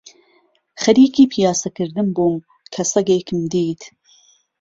[0.81, 2.37] خەریکی پیاسە کردن بووم
[2.73, 3.81] کە سەگێکم دیت